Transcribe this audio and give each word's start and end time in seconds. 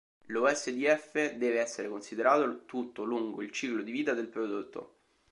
Lo 0.29 0.47
SdF 0.47 1.35
deve 1.35 1.59
essere 1.59 1.87
considerato 1.87 2.65
tutto 2.65 3.03
lungo 3.03 3.43
il 3.43 3.51
ciclo 3.51 3.83
di 3.83 3.91
vita 3.91 4.13
del 4.13 4.29
prodotto. 4.29 4.95